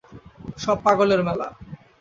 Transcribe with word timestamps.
সব 0.57 0.77
পাগলের 0.85 1.21
মেলা। 1.27 1.47